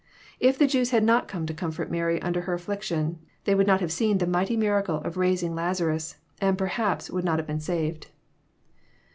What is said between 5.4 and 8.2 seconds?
Lazarus, and per haps would not have been saved.